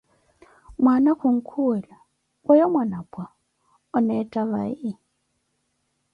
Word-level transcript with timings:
Mwaana 0.83 1.11
kunkhuwela: 1.19 1.95
Weyo 2.47 2.65
Mwanapwa, 2.73 3.25
oneettha 3.95 4.41
vai? 4.51 4.89